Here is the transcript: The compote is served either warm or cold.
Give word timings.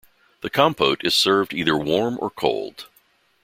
The 0.41 0.49
compote 0.49 1.05
is 1.05 1.13
served 1.13 1.53
either 1.53 1.77
warm 1.77 2.17
or 2.19 2.31
cold. 2.31 2.87